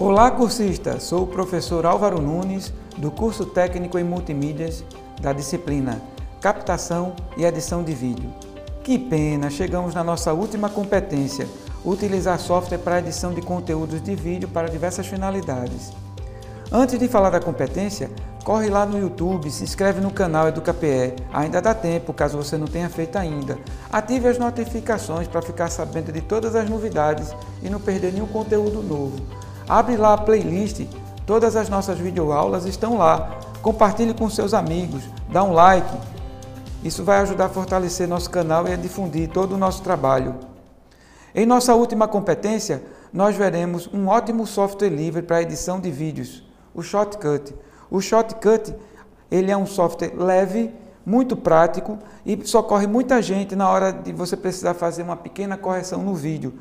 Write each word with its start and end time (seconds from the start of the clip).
Olá, 0.00 0.30
cursista! 0.30 1.00
Sou 1.00 1.24
o 1.24 1.26
professor 1.26 1.84
Álvaro 1.84 2.22
Nunes, 2.22 2.72
do 2.96 3.10
curso 3.10 3.44
técnico 3.44 3.98
em 3.98 4.04
multimídias 4.04 4.84
da 5.20 5.32
disciplina 5.32 6.00
Captação 6.40 7.16
e 7.36 7.44
Edição 7.44 7.82
de 7.82 7.92
Vídeo. 7.94 8.32
Que 8.84 8.96
pena, 8.96 9.50
chegamos 9.50 9.96
na 9.96 10.04
nossa 10.04 10.32
última 10.32 10.70
competência, 10.70 11.48
utilizar 11.84 12.38
software 12.38 12.78
para 12.78 13.00
edição 13.00 13.34
de 13.34 13.42
conteúdos 13.42 14.00
de 14.00 14.14
vídeo 14.14 14.48
para 14.48 14.68
diversas 14.68 15.04
finalidades. 15.04 15.92
Antes 16.70 16.96
de 16.96 17.08
falar 17.08 17.30
da 17.30 17.40
competência, 17.40 18.08
corre 18.44 18.70
lá 18.70 18.86
no 18.86 19.00
YouTube, 19.00 19.50
se 19.50 19.64
inscreve 19.64 20.00
no 20.00 20.12
canal 20.12 20.46
EducaPE, 20.46 21.16
ainda 21.32 21.60
dá 21.60 21.74
tempo 21.74 22.12
caso 22.12 22.38
você 22.38 22.56
não 22.56 22.68
tenha 22.68 22.88
feito 22.88 23.16
ainda. 23.16 23.58
Ative 23.90 24.28
as 24.28 24.38
notificações 24.38 25.26
para 25.26 25.42
ficar 25.42 25.68
sabendo 25.70 26.12
de 26.12 26.20
todas 26.20 26.54
as 26.54 26.70
novidades 26.70 27.34
e 27.60 27.68
não 27.68 27.80
perder 27.80 28.12
nenhum 28.12 28.28
conteúdo 28.28 28.80
novo. 28.80 29.16
Abre 29.68 29.98
lá 29.98 30.14
a 30.14 30.18
playlist, 30.18 30.86
todas 31.26 31.54
as 31.54 31.68
nossas 31.68 31.98
videoaulas 31.98 32.64
estão 32.64 32.96
lá. 32.96 33.38
Compartilhe 33.60 34.14
com 34.14 34.30
seus 34.30 34.54
amigos, 34.54 35.02
dá 35.30 35.44
um 35.44 35.52
like. 35.52 35.94
Isso 36.82 37.04
vai 37.04 37.18
ajudar 37.18 37.46
a 37.46 37.50
fortalecer 37.50 38.08
nosso 38.08 38.30
canal 38.30 38.66
e 38.66 38.72
a 38.72 38.76
difundir 38.76 39.28
todo 39.28 39.52
o 39.52 39.58
nosso 39.58 39.82
trabalho. 39.82 40.36
Em 41.34 41.44
nossa 41.44 41.74
última 41.74 42.08
competência, 42.08 42.82
nós 43.12 43.36
veremos 43.36 43.90
um 43.92 44.08
ótimo 44.08 44.46
software 44.46 44.88
livre 44.88 45.20
para 45.20 45.42
edição 45.42 45.78
de 45.78 45.90
vídeos, 45.90 46.42
o 46.74 46.82
Shotcut. 46.82 47.54
O 47.90 48.00
Shotcut 48.00 48.74
ele 49.30 49.50
é 49.50 49.56
um 49.56 49.66
software 49.66 50.14
leve, 50.16 50.72
muito 51.04 51.36
prático 51.36 51.98
e 52.24 52.46
socorre 52.46 52.86
muita 52.86 53.20
gente 53.20 53.54
na 53.54 53.68
hora 53.68 53.92
de 53.92 54.12
você 54.12 54.36
precisar 54.36 54.72
fazer 54.72 55.02
uma 55.02 55.16
pequena 55.16 55.58
correção 55.58 56.02
no 56.02 56.14
vídeo. 56.14 56.54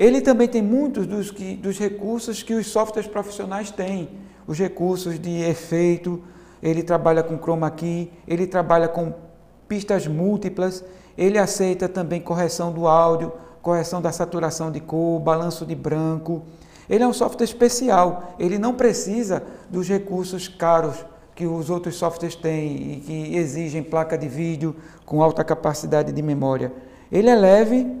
Ele 0.00 0.22
também 0.22 0.48
tem 0.48 0.62
muitos 0.62 1.06
dos, 1.06 1.30
que, 1.30 1.56
dos 1.56 1.78
recursos 1.78 2.42
que 2.42 2.54
os 2.54 2.68
softwares 2.68 3.06
profissionais 3.06 3.70
têm. 3.70 4.08
Os 4.46 4.58
recursos 4.58 5.20
de 5.20 5.42
efeito, 5.42 6.22
ele 6.62 6.82
trabalha 6.82 7.22
com 7.22 7.36
chroma 7.36 7.70
key, 7.70 8.10
ele 8.26 8.46
trabalha 8.46 8.88
com 8.88 9.12
pistas 9.68 10.06
múltiplas, 10.06 10.82
ele 11.18 11.36
aceita 11.36 11.86
também 11.86 12.18
correção 12.18 12.72
do 12.72 12.86
áudio, 12.86 13.30
correção 13.60 14.00
da 14.00 14.10
saturação 14.10 14.72
de 14.72 14.80
cor, 14.80 15.20
balanço 15.20 15.66
de 15.66 15.74
branco. 15.74 16.44
Ele 16.88 17.04
é 17.04 17.06
um 17.06 17.12
software 17.12 17.44
especial, 17.44 18.34
ele 18.38 18.58
não 18.58 18.72
precisa 18.72 19.42
dos 19.68 19.86
recursos 19.86 20.48
caros 20.48 21.04
que 21.34 21.44
os 21.44 21.68
outros 21.68 21.96
softwares 21.96 22.34
têm 22.34 22.94
e 22.94 23.00
que 23.00 23.36
exigem 23.36 23.82
placa 23.82 24.16
de 24.16 24.28
vídeo 24.28 24.74
com 25.04 25.22
alta 25.22 25.44
capacidade 25.44 26.10
de 26.10 26.22
memória. 26.22 26.72
Ele 27.12 27.28
é 27.28 27.34
leve, 27.34 28.00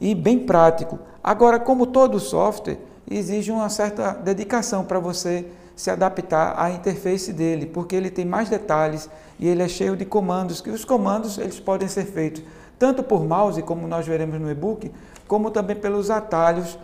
e 0.00 0.14
bem 0.14 0.40
prático. 0.40 0.98
Agora, 1.22 1.58
como 1.58 1.86
todo 1.86 2.20
software, 2.20 2.78
exige 3.10 3.50
uma 3.50 3.68
certa 3.68 4.12
dedicação 4.12 4.84
para 4.84 4.98
você 4.98 5.46
se 5.76 5.90
adaptar 5.90 6.54
à 6.56 6.70
interface 6.70 7.32
dele, 7.32 7.66
porque 7.66 7.96
ele 7.96 8.10
tem 8.10 8.24
mais 8.24 8.48
detalhes 8.48 9.08
e 9.38 9.48
ele 9.48 9.62
é 9.62 9.68
cheio 9.68 9.96
de 9.96 10.04
comandos, 10.04 10.60
que 10.60 10.70
os 10.70 10.84
comandos 10.84 11.38
eles 11.38 11.58
podem 11.58 11.88
ser 11.88 12.04
feitos 12.04 12.42
tanto 12.78 13.02
por 13.02 13.24
mouse, 13.24 13.62
como 13.62 13.86
nós 13.86 14.06
veremos 14.06 14.40
no 14.40 14.50
e-book, 14.50 14.90
como 15.26 15.50
também 15.50 15.76
pelos 15.76 16.10
atalhos, 16.10 16.78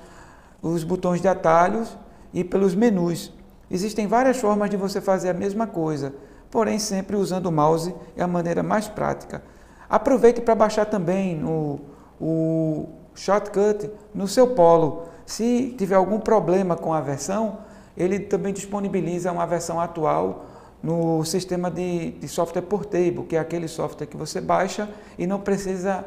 os 0.63 0.85
botões 0.85 1.21
de 1.21 1.29
atalhos 1.29 1.97
e 2.33 2.45
pelos 2.45 2.75
menus. 2.75 3.33
Existem 3.71 4.07
várias 4.07 4.39
formas 4.39 4.71
de 4.71 4.77
você 4.77 5.01
fazer 5.01 5.31
a 5.31 5.35
mesma 5.35 5.67
coisa, 5.67 6.15
porém 6.51 6.79
sempre 6.79 7.17
usando 7.17 7.47
o 7.47 7.53
mouse 7.53 7.95
é 8.17 8.23
a 8.23 8.27
maneira 8.27 8.63
mais 8.63 8.89
prática. 8.89 9.43
Aproveite 9.89 10.41
para 10.41 10.55
baixar 10.55 10.87
também 10.87 11.43
o 11.45 12.89
Shotcut 13.21 13.91
no 14.15 14.27
seu 14.27 14.49
polo. 14.49 15.09
Se 15.27 15.75
tiver 15.77 15.95
algum 15.95 16.19
problema 16.19 16.75
com 16.75 16.95
a 16.95 17.03
versão, 17.03 17.59
ele 17.95 18.19
também 18.19 18.51
disponibiliza 18.51 19.31
uma 19.31 19.47
versão 19.47 19.79
atual 19.79 20.47
no 20.83 21.23
sistema 21.25 21.71
de, 21.71 22.13
de 22.13 22.27
software 22.27 22.63
portable, 22.63 23.25
que 23.25 23.37
é 23.37 23.39
aquele 23.39 23.69
software 23.69 24.07
que 24.07 24.17
você 24.17 24.41
baixa 24.41 24.89
e 25.19 25.27
não 25.27 25.39
precisa 25.39 26.03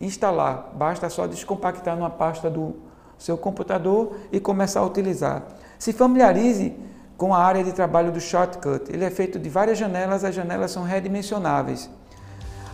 instalar, 0.00 0.72
basta 0.74 1.10
só 1.10 1.26
descompactar 1.26 1.94
numa 1.94 2.08
pasta 2.08 2.48
do 2.48 2.74
seu 3.18 3.36
computador 3.36 4.16
e 4.32 4.40
começar 4.40 4.80
a 4.80 4.86
utilizar. 4.86 5.42
Se 5.78 5.92
familiarize 5.92 6.74
com 7.18 7.34
a 7.34 7.38
área 7.38 7.62
de 7.62 7.72
trabalho 7.72 8.10
do 8.10 8.18
Shotcut. 8.18 8.90
Ele 8.90 9.04
é 9.04 9.10
feito 9.10 9.38
de 9.38 9.50
várias 9.50 9.76
janelas, 9.76 10.24
as 10.24 10.34
janelas 10.34 10.70
são 10.70 10.84
redimensionáveis. 10.84 11.90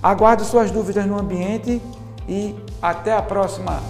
Aguardo 0.01 0.45
suas 0.45 0.71
dúvidas 0.71 1.05
no 1.05 1.19
ambiente 1.19 1.83
e 2.29 2.55
até 2.81 3.13
a 3.13 3.23
próxima! 3.23 3.81